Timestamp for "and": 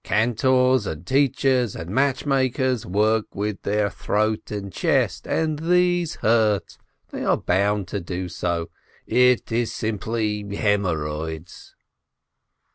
0.87-1.05, 1.75-1.91, 4.49-4.73, 5.27-5.59